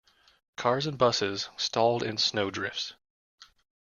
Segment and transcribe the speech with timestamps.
[0.57, 2.95] Cars and busses stalled in snow drifts.